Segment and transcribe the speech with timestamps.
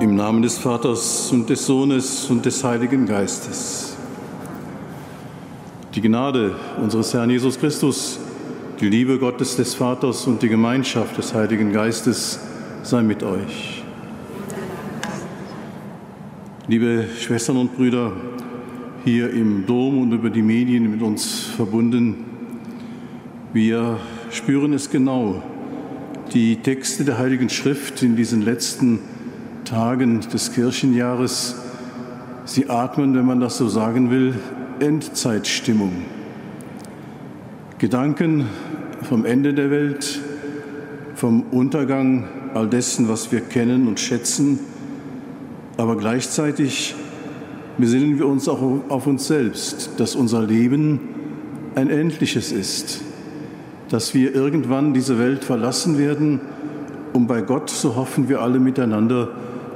[0.00, 3.96] Im Namen des Vaters und des Sohnes und des Heiligen Geistes.
[5.94, 8.18] Die Gnade unseres Herrn Jesus Christus,
[8.80, 12.40] die Liebe Gottes des Vaters und die Gemeinschaft des Heiligen Geistes
[12.82, 13.84] sei mit euch.
[16.66, 18.12] Liebe Schwestern und Brüder,
[19.04, 22.24] hier im Dom und über die Medien mit uns verbunden,
[23.52, 23.98] wir
[24.30, 25.40] spüren es genau.
[26.32, 28.98] Die Texte der Heiligen Schrift in diesen letzten
[29.64, 31.56] Tagen des Kirchenjahres,
[32.44, 34.34] sie atmen, wenn man das so sagen will,
[34.80, 35.92] Endzeitstimmung.
[37.78, 38.46] Gedanken
[39.02, 40.20] vom Ende der Welt,
[41.14, 44.58] vom Untergang all dessen, was wir kennen und schätzen,
[45.76, 46.94] aber gleichzeitig
[47.78, 51.00] besinnen wir uns auch auf uns selbst, dass unser Leben
[51.74, 53.00] ein endliches ist,
[53.88, 56.40] dass wir irgendwann diese Welt verlassen werden,
[57.12, 59.30] um bei Gott, so hoffen wir alle miteinander,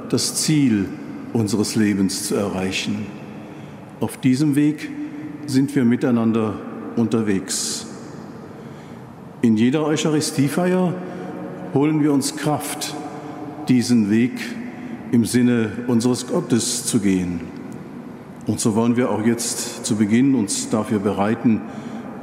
[0.09, 0.85] das Ziel
[1.33, 3.05] unseres Lebens zu erreichen.
[3.99, 4.89] Auf diesem Weg
[5.45, 6.53] sind wir miteinander
[6.95, 7.85] unterwegs.
[9.41, 10.93] In jeder Eucharistiefeier
[11.73, 12.95] holen wir uns Kraft,
[13.67, 14.33] diesen Weg
[15.11, 17.41] im Sinne unseres Gottes zu gehen.
[18.47, 21.61] Und so wollen wir auch jetzt zu Beginn uns dafür bereiten,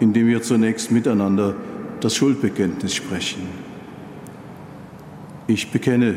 [0.01, 1.55] indem wir zunächst miteinander
[2.01, 3.43] das Schuldbekenntnis sprechen.
[5.47, 6.17] Ich bekenne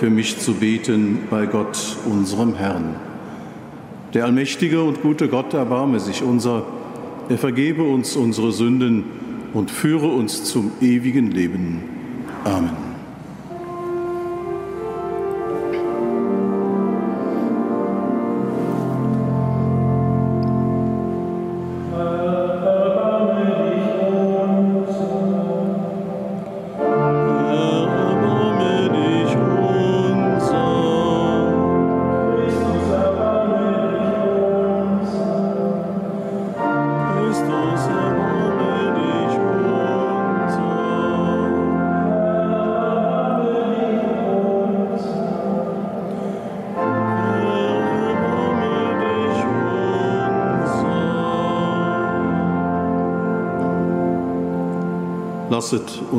[0.00, 2.94] für mich zu beten bei Gott, unserem Herrn.
[4.14, 6.64] Der allmächtige und gute Gott erbarme sich unser,
[7.28, 9.04] er vergebe uns unsere Sünden
[9.52, 11.82] und führe uns zum ewigen Leben.
[12.44, 12.89] Amen.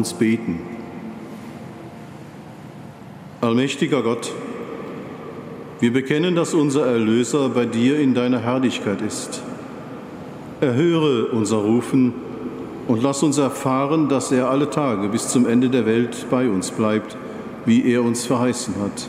[0.01, 0.57] Uns beten.
[3.39, 4.31] Allmächtiger Gott,
[5.79, 9.43] wir bekennen, dass unser Erlöser bei dir in deiner Herrlichkeit ist.
[10.59, 12.15] Erhöre unser Rufen
[12.87, 16.71] und lass uns erfahren, dass er alle Tage bis zum Ende der Welt bei uns
[16.71, 17.15] bleibt,
[17.67, 19.07] wie er uns verheißen hat.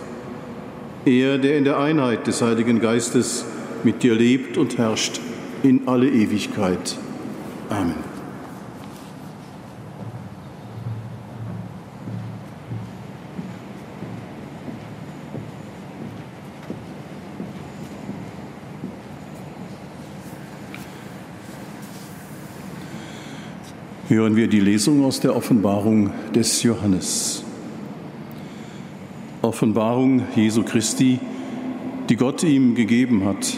[1.07, 3.47] Er, der in der Einheit des Heiligen Geistes
[3.83, 5.23] mit dir lebt und herrscht
[5.63, 6.99] in alle Ewigkeit.
[7.71, 8.12] Amen.
[24.13, 27.45] Hören wir die Lesung aus der Offenbarung des Johannes.
[29.41, 31.19] Offenbarung Jesu Christi,
[32.11, 33.57] die Gott ihm gegeben hat,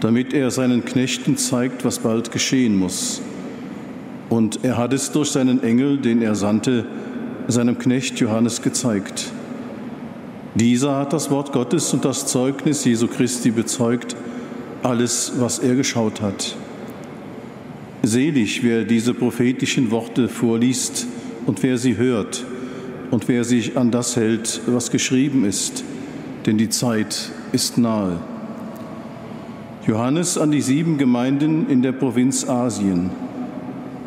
[0.00, 3.20] damit er seinen Knechten zeigt, was bald geschehen muss.
[4.30, 6.86] Und er hat es durch seinen Engel, den er sandte,
[7.46, 9.30] seinem Knecht Johannes gezeigt.
[10.54, 14.16] Dieser hat das Wort Gottes und das Zeugnis Jesu Christi bezeugt,
[14.82, 16.56] alles, was er geschaut hat.
[18.02, 21.06] Selig, wer diese prophetischen Worte vorliest
[21.44, 22.46] und wer sie hört
[23.10, 25.84] und wer sich an das hält, was geschrieben ist,
[26.46, 28.18] denn die Zeit ist nahe.
[29.86, 33.10] Johannes an die sieben Gemeinden in der Provinz Asien.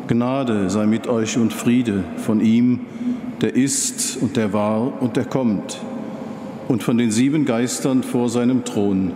[0.08, 2.80] Gnade sei mit euch und Friede von ihm,
[3.42, 5.80] der ist und der war und der kommt,
[6.66, 9.12] und von den sieben Geistern vor seinem Thron.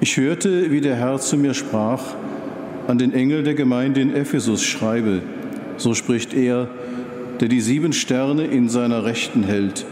[0.00, 2.02] Ich hörte, wie der Herr zu mir sprach,
[2.86, 5.22] an den Engel der Gemeinde in Ephesus schreibe,
[5.76, 6.68] so spricht er,
[7.40, 9.84] der die sieben Sterne in seiner Rechten hält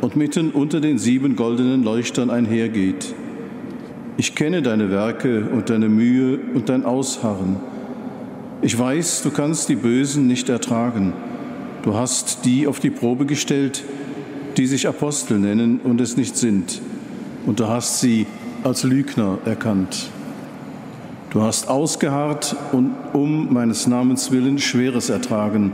[0.00, 3.14] und mitten unter den sieben goldenen Leuchtern einhergeht.
[4.16, 7.56] Ich kenne deine Werke und deine Mühe und dein Ausharren.
[8.62, 11.12] Ich weiß, du kannst die Bösen nicht ertragen.
[11.82, 13.82] Du hast die auf die Probe gestellt,
[14.56, 16.80] die sich Apostel nennen und es nicht sind,
[17.44, 18.26] und du hast sie
[18.62, 20.08] als Lügner erkannt.
[21.34, 25.72] Du hast ausgeharrt und um meines Namens willen Schweres ertragen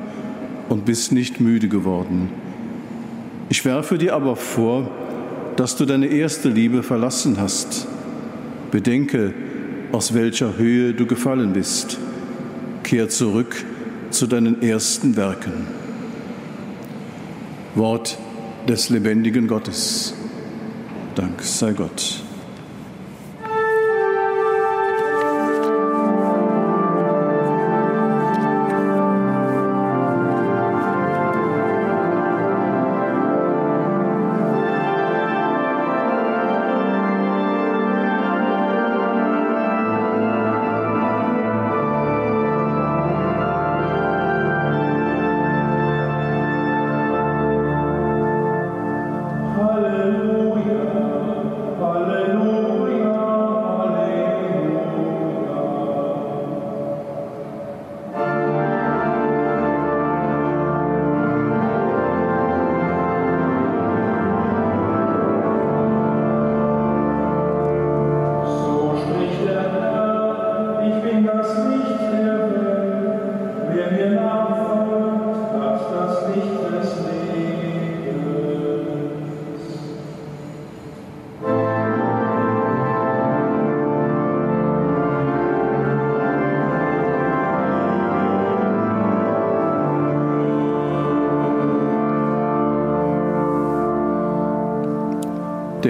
[0.70, 2.30] und bist nicht müde geworden.
[3.50, 4.90] Ich werfe dir aber vor,
[5.56, 7.86] dass du deine erste Liebe verlassen hast.
[8.70, 9.34] Bedenke,
[9.92, 11.98] aus welcher Höhe du gefallen bist.
[12.82, 13.62] Kehr zurück
[14.08, 15.66] zu deinen ersten Werken.
[17.74, 18.16] Wort
[18.66, 20.14] des lebendigen Gottes.
[21.16, 22.22] Dank sei Gott.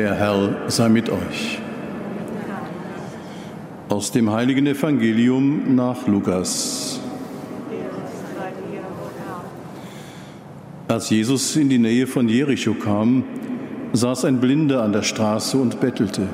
[0.00, 1.60] Der Herr sei mit euch.
[3.90, 6.98] Aus dem heiligen Evangelium nach Lukas.
[10.88, 13.24] Als Jesus in die Nähe von Jericho kam,
[13.92, 16.28] saß ein Blinder an der Straße und bettelte.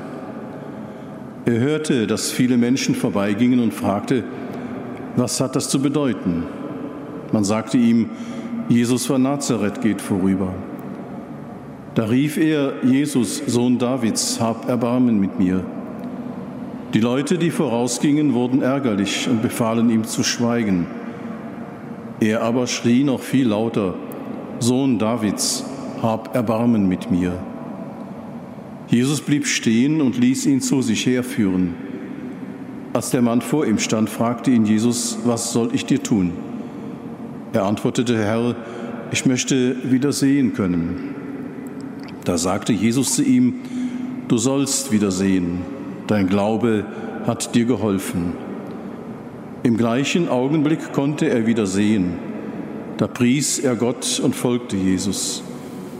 [1.45, 4.23] Er hörte, dass viele Menschen vorbeigingen und fragte,
[5.17, 6.43] was hat das zu bedeuten?
[7.33, 8.11] Man sagte ihm,
[8.69, 10.53] Jesus von Nazareth geht vorüber.
[11.97, 15.65] Da rief er, Jesus, Sohn Davids, hab Erbarmen mit mir.
[16.93, 20.85] Die Leute, die vorausgingen, wurden ärgerlich und befahlen ihm zu schweigen.
[22.19, 23.95] Er aber schrie noch viel lauter,
[24.59, 25.65] Sohn Davids,
[26.03, 27.33] hab Erbarmen mit mir.
[28.89, 31.73] Jesus blieb stehen und ließ ihn zu sich herführen.
[32.93, 36.33] Als der Mann vor ihm stand, fragte ihn Jesus, was soll ich dir tun?
[37.53, 38.55] Er antwortete, Herr,
[39.09, 41.26] ich möchte wieder sehen können.
[42.27, 43.61] Da sagte Jesus zu ihm,
[44.27, 45.61] du sollst wiedersehen,
[46.07, 46.83] dein Glaube
[47.25, 48.33] hat dir geholfen.
[49.63, 52.15] Im gleichen Augenblick konnte er wieder sehen.
[52.97, 55.41] Da pries er Gott und folgte Jesus.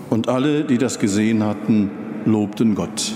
[0.10, 1.92] Und alle, die das gesehen hatten,
[2.26, 3.14] lobten Gott.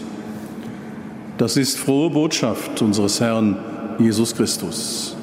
[1.38, 3.58] Das ist frohe Botschaft unseres Herrn
[4.00, 5.18] Jesus Christus.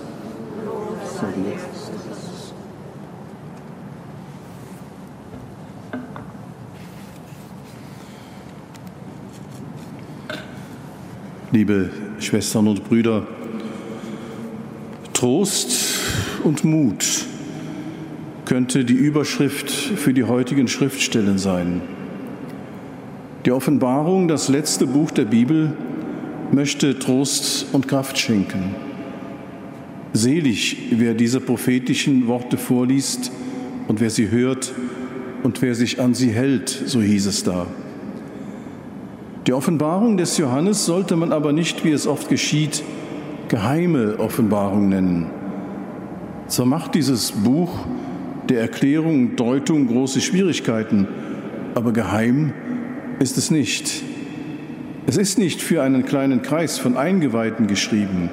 [11.58, 13.26] Liebe Schwestern und Brüder,
[15.12, 15.98] Trost
[16.44, 17.26] und Mut
[18.44, 21.80] könnte die Überschrift für die heutigen Schriftstellen sein.
[23.44, 25.72] Die Offenbarung, das letzte Buch der Bibel,
[26.52, 28.76] möchte Trost und Kraft schenken.
[30.12, 33.32] Selig, wer diese prophetischen Worte vorliest
[33.88, 34.72] und wer sie hört
[35.42, 37.66] und wer sich an sie hält, so hieß es da.
[39.48, 42.84] Die Offenbarung des Johannes sollte man aber nicht, wie es oft geschieht,
[43.48, 45.30] geheime Offenbarung nennen.
[46.48, 47.70] So macht dieses Buch
[48.50, 51.08] der Erklärung und Deutung große Schwierigkeiten,
[51.74, 52.52] aber geheim
[53.20, 54.02] ist es nicht.
[55.06, 58.28] Es ist nicht für einen kleinen Kreis von Eingeweihten geschrieben.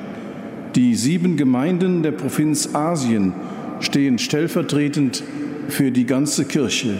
[0.75, 3.31] Die sieben Gemeinden der Provinz Asien
[3.79, 5.23] stehen stellvertretend
[5.69, 6.97] für die ganze Kirche.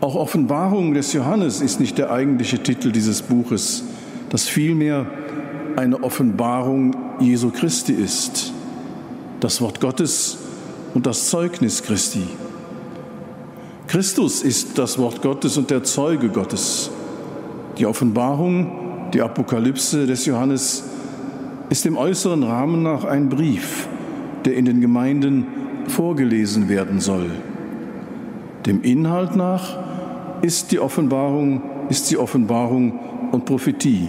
[0.00, 3.82] Auch Offenbarung des Johannes ist nicht der eigentliche Titel dieses Buches,
[4.30, 5.06] das vielmehr
[5.74, 8.52] eine Offenbarung Jesu Christi ist,
[9.40, 10.38] das Wort Gottes
[10.94, 12.22] und das Zeugnis Christi.
[13.88, 16.90] Christus ist das Wort Gottes und der Zeuge Gottes.
[17.78, 20.84] Die Offenbarung, die Apokalypse des Johannes
[21.70, 23.88] ist im äußeren Rahmen nach ein Brief,
[24.44, 25.46] der in den Gemeinden
[25.88, 27.30] vorgelesen werden soll.
[28.68, 29.78] Dem Inhalt nach
[30.42, 32.98] ist die Offenbarung, ist sie Offenbarung
[33.32, 34.08] und Prophetie.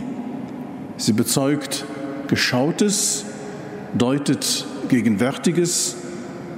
[0.98, 1.86] Sie bezeugt
[2.28, 3.24] Geschautes,
[3.98, 5.96] deutet Gegenwärtiges,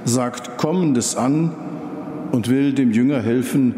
[0.04, 1.52] sagt Kommendes an
[2.32, 3.76] und will dem Jünger helfen,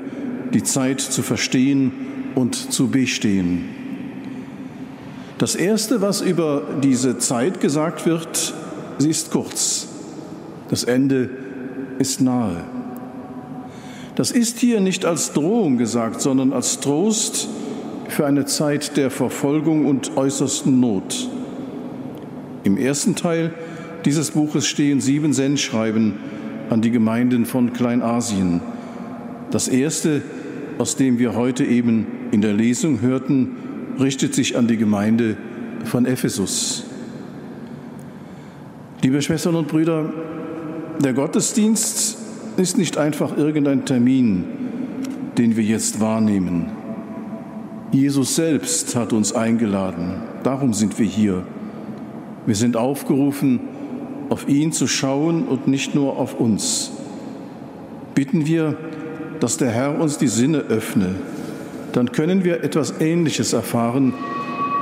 [0.54, 1.93] die Zeit zu verstehen
[2.35, 3.64] und zu bestehen.
[5.37, 8.54] Das Erste, was über diese Zeit gesagt wird,
[8.97, 9.87] sie ist kurz.
[10.71, 11.28] Das Ende
[11.99, 12.74] ist nahe.
[14.16, 17.49] Das ist hier nicht als Drohung gesagt, sondern als Trost
[18.09, 21.28] für eine Zeit der Verfolgung und äußersten Not.
[22.62, 23.52] Im ersten Teil
[24.04, 26.14] dieses Buches stehen sieben Sendschreiben
[26.71, 28.61] an die Gemeinden von Kleinasien.
[29.50, 30.23] Das erste,
[30.78, 33.56] aus dem wir heute eben in der Lesung hörten,
[33.99, 35.37] richtet sich an die Gemeinde
[35.85, 36.85] von Ephesus.
[39.02, 40.12] Liebe Schwestern und Brüder,
[41.02, 42.24] der Gottesdienst
[42.56, 44.44] ist nicht einfach irgendein Termin,
[45.38, 46.66] den wir jetzt wahrnehmen.
[47.90, 50.23] Jesus selbst hat uns eingeladen.
[50.42, 51.42] Darum sind wir hier.
[52.46, 53.61] Wir sind aufgerufen,
[54.28, 56.92] auf ihn zu schauen und nicht nur auf uns.
[58.14, 58.76] Bitten wir,
[59.40, 61.14] dass der Herr uns die Sinne öffne,
[61.92, 64.14] dann können wir etwas Ähnliches erfahren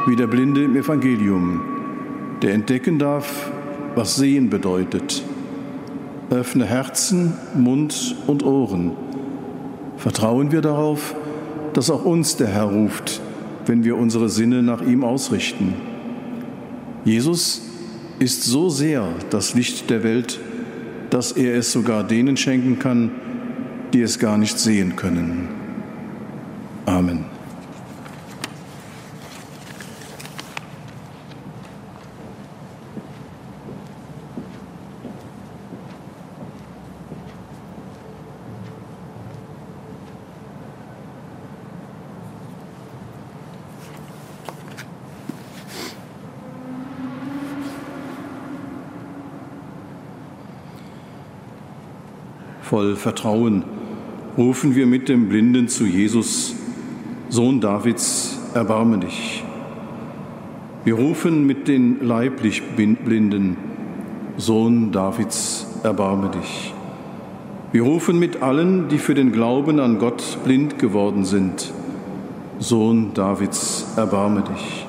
[0.07, 1.61] wie der Blinde im Evangelium,
[2.43, 3.51] der entdecken darf,
[3.95, 5.23] was Sehen bedeutet.
[6.33, 8.93] Öffne Herzen, Mund und Ohren.
[9.99, 11.15] Vertrauen wir darauf,
[11.75, 13.21] dass auch uns der Herr ruft,
[13.67, 15.75] wenn wir unsere Sinne nach ihm ausrichten.
[17.05, 17.63] Jesus
[18.19, 20.41] ist so sehr das Licht der Welt,
[21.11, 23.11] dass er es sogar denen schenken kann,
[23.93, 25.49] die es gar nicht sehen können.
[26.87, 27.27] Amen.
[52.73, 53.65] Voll Vertrauen
[54.39, 56.57] rufen wir mit dem Blinden zu Jesus,
[57.29, 59.45] Sohn Davids, erbarme dich.
[60.83, 63.59] Wir rufen mit den leiblich Blinden,
[64.39, 66.73] Sohn Davids, erbarme dich.
[67.73, 71.75] Wir rufen mit allen, die für den Glauben an Gott blind geworden sind,
[72.59, 74.87] Sohn Davids, erbarme dich.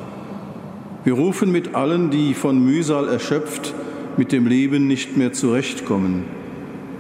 [1.04, 3.74] Wir rufen mit allen, die von Mühsal erschöpft
[4.16, 6.43] mit dem Leben nicht mehr zurechtkommen,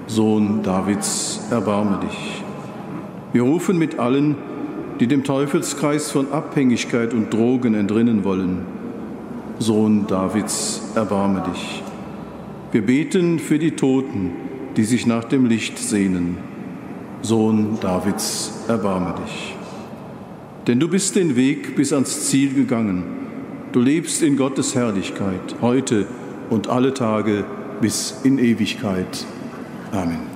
[0.08, 2.44] Sohn Davids, erbarme dich.
[3.32, 4.36] Wir rufen mit allen,
[5.00, 8.60] die dem Teufelskreis von Abhängigkeit und Drogen entrinnen wollen.
[9.60, 11.84] Sohn Davids, erbarme dich.
[12.72, 14.32] Wir beten für die Toten,
[14.76, 16.38] die sich nach dem Licht sehnen.
[17.22, 19.56] Sohn Davids, erbarme dich.
[20.68, 23.04] Denn du bist den Weg bis ans Ziel gegangen.
[23.72, 26.08] Du lebst in Gottes Herrlichkeit, heute
[26.50, 27.46] und alle Tage
[27.80, 29.26] bis in Ewigkeit.
[29.94, 30.33] Amen.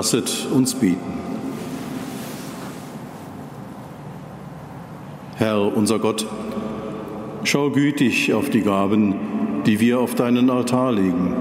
[0.00, 1.12] Lasset uns bieten.
[5.36, 6.26] Herr, unser Gott,
[7.44, 9.14] schau gütig auf die Gaben,
[9.66, 11.34] die wir auf deinen Altar legen.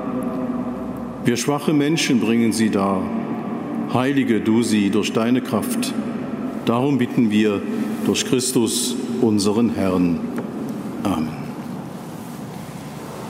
[1.24, 3.02] Wir schwache Menschen bringen sie dar.
[3.94, 5.94] Heilige du sie durch deine Kraft.
[6.66, 7.62] Darum bitten wir
[8.06, 10.20] durch Christus, unseren Herrn.
[11.04, 11.30] Amen.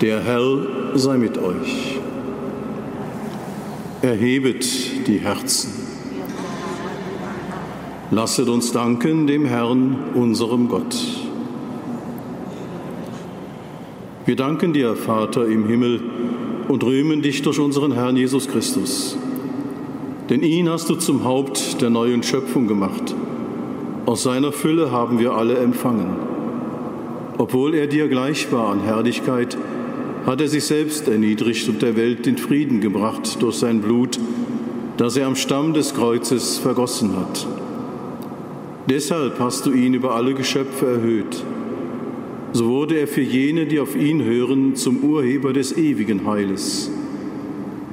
[0.01, 1.99] Der Herr sei mit euch.
[4.01, 5.71] Erhebet die Herzen.
[8.11, 10.95] Lasset uns danken dem Herrn, unserem Gott.
[14.25, 15.99] Wir danken dir, Vater im Himmel,
[16.67, 19.17] und rühmen dich durch unseren Herrn Jesus Christus.
[20.29, 23.15] Denn ihn hast du zum Haupt der neuen Schöpfung gemacht.
[24.05, 26.17] Aus seiner Fülle haben wir alle empfangen.
[27.39, 29.57] Obwohl er dir gleich war an Herrlichkeit,
[30.27, 34.19] hat er sich selbst erniedrigt und der Welt den Frieden gebracht durch sein Blut,
[34.99, 37.47] das er am Stamm des Kreuzes vergossen hat.
[38.89, 41.41] Deshalb hast du ihn über alle Geschöpfe erhöht.
[42.51, 46.91] So wurde er für jene, die auf ihn hören, zum Urheber des ewigen Heiles.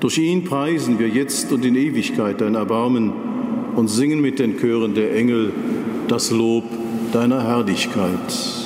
[0.01, 3.13] Durch ihn preisen wir jetzt und in Ewigkeit dein Erbarmen
[3.77, 5.53] und singen mit den Chören der Engel
[6.09, 6.65] das Lob
[7.13, 8.66] deiner Herrlichkeit.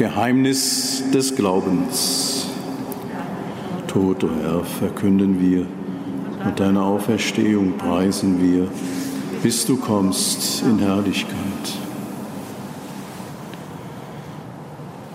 [0.00, 2.46] Geheimnis des Glaubens.
[3.86, 5.66] Tod, o Herr, verkünden wir
[6.42, 8.68] und deine Auferstehung preisen wir,
[9.42, 11.34] bis du kommst in Herrlichkeit.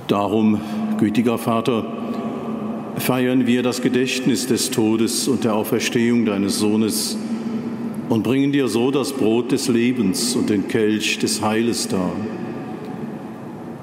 [0.07, 0.61] Darum,
[0.99, 1.83] gütiger Vater,
[2.97, 7.17] feiern wir das Gedächtnis des Todes und der Auferstehung deines Sohnes
[8.09, 12.11] und bringen dir so das Brot des Lebens und den Kelch des Heiles dar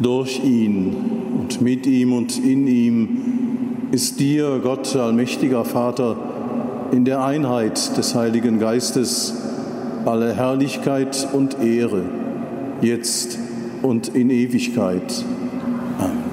[0.00, 0.96] Durch ihn
[1.38, 3.08] und mit ihm und in ihm
[3.92, 6.16] ist dir, Gott, allmächtiger Vater,
[6.90, 9.34] in der Einheit des Heiligen Geistes
[10.04, 12.02] alle Herrlichkeit und Ehre,
[12.82, 13.38] jetzt
[13.82, 15.24] und in Ewigkeit.
[15.98, 16.24] Amen.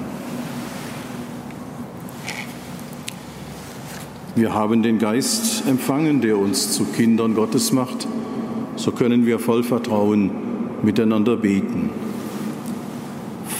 [4.34, 8.08] Wir haben den Geist empfangen, der uns zu Kindern Gottes macht.
[8.76, 10.30] So können wir voll Vertrauen
[10.82, 11.90] miteinander beten.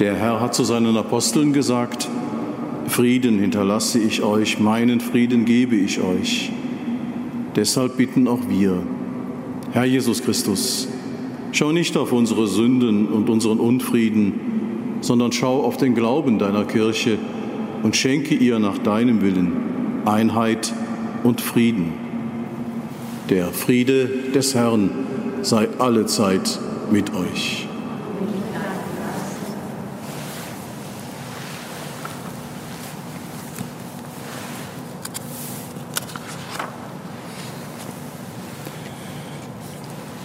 [0.00, 2.08] Der Herr hat zu seinen Aposteln gesagt,
[2.86, 6.50] Frieden hinterlasse ich euch, meinen Frieden gebe ich euch.
[7.54, 8.78] Deshalb bitten auch wir,
[9.72, 10.88] Herr Jesus Christus,
[11.52, 14.40] schau nicht auf unsere Sünden und unseren Unfrieden,
[15.02, 17.18] sondern schau auf den Glauben deiner Kirche
[17.82, 19.52] und schenke ihr nach deinem Willen
[20.06, 20.72] Einheit
[21.24, 21.92] und Frieden.
[23.28, 24.88] Der Friede des Herrn
[25.42, 26.58] sei allezeit
[26.90, 27.69] mit euch.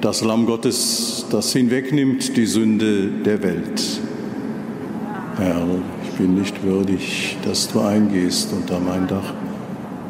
[0.00, 4.00] das Lamm Gottes, das hinwegnimmt die Sünde der Welt.
[5.36, 5.66] Herr,
[6.04, 9.34] ich bin nicht würdig, dass du eingehst unter mein Dach,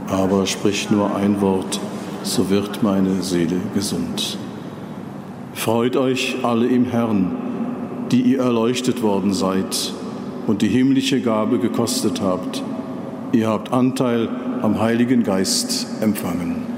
[0.09, 1.81] aber sprich nur ein Wort,
[2.23, 4.39] so wird meine Seele gesund.
[5.55, 7.33] Freut euch alle im Herrn,
[8.13, 9.93] die ihr erleuchtet worden seid
[10.47, 12.63] und die himmlische Gabe gekostet habt.
[13.33, 14.29] Ihr habt Anteil
[14.63, 16.70] am Heiligen Geist empfangen.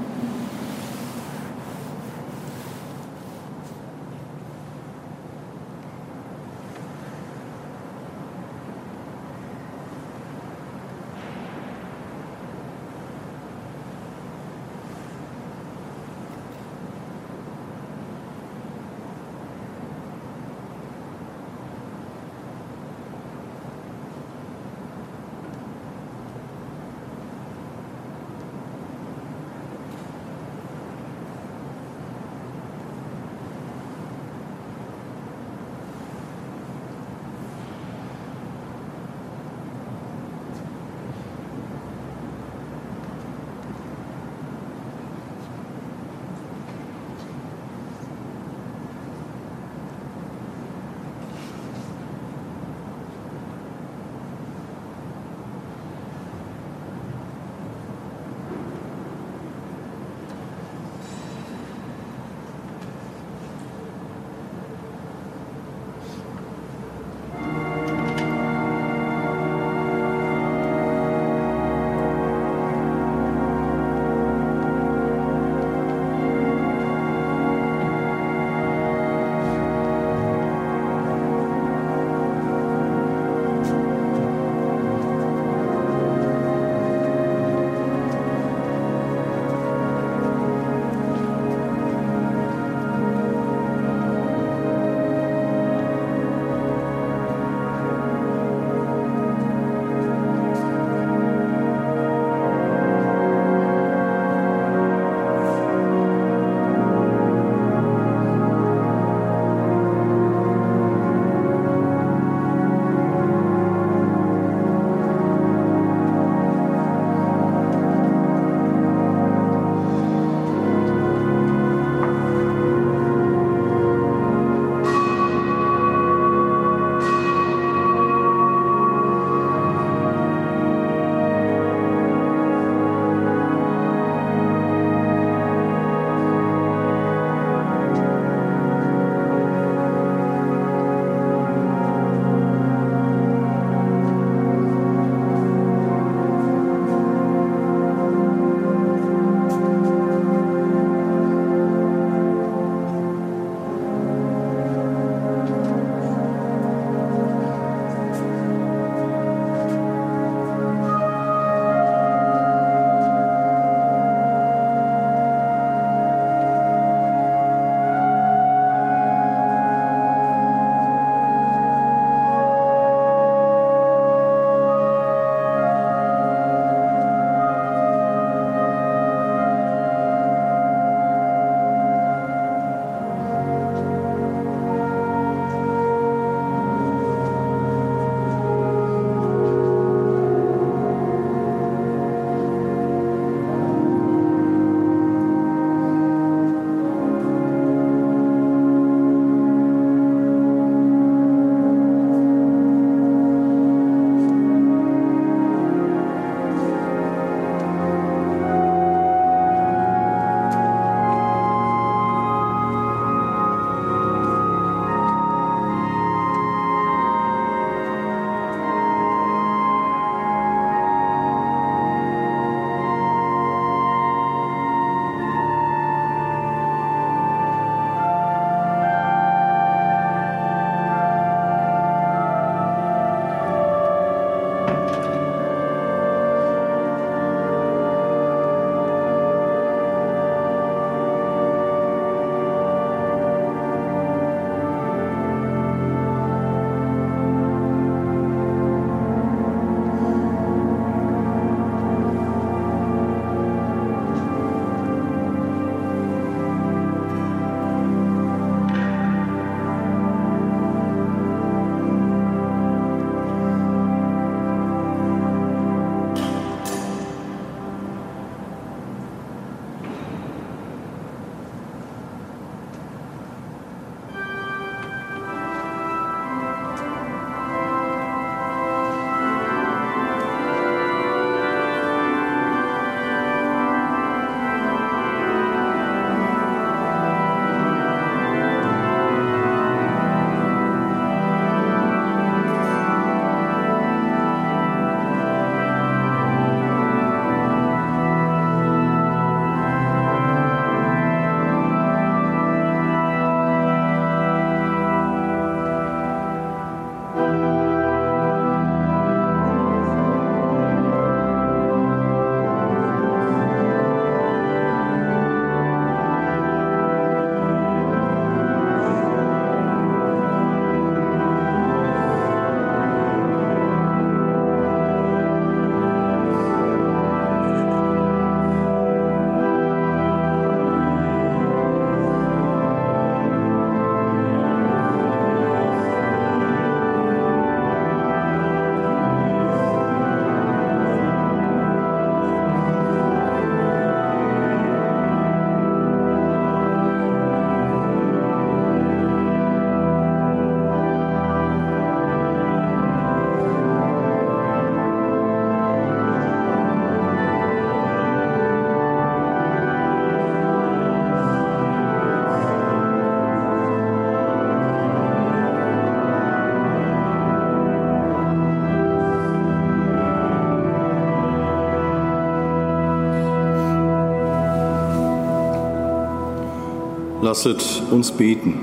[377.33, 378.59] Lasset uns beten.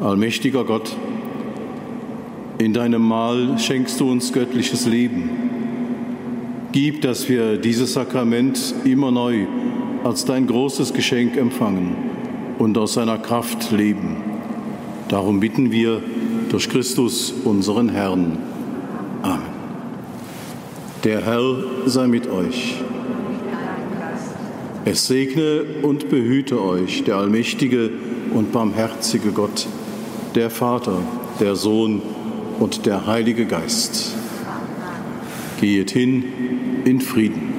[0.00, 0.94] Allmächtiger Gott,
[2.58, 5.30] in deinem Mahl schenkst du uns göttliches Leben.
[6.70, 9.48] Gib, dass wir dieses Sakrament immer neu
[10.04, 11.96] als dein großes Geschenk empfangen
[12.60, 14.18] und aus seiner Kraft leben.
[15.08, 16.04] Darum bitten wir
[16.50, 18.49] durch Christus, unseren Herrn.
[21.04, 22.74] Der Herr sei mit euch.
[24.84, 27.90] Es segne und behüte euch der allmächtige
[28.34, 29.66] und barmherzige Gott,
[30.34, 30.98] der Vater,
[31.40, 32.02] der Sohn
[32.58, 34.14] und der Heilige Geist.
[35.58, 36.24] Gehet hin
[36.84, 37.49] in Frieden.